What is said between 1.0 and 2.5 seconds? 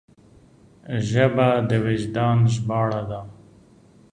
ژبه د وجدان